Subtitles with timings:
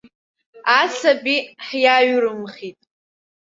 [0.79, 2.79] Асаби ҳиаҩрымхит.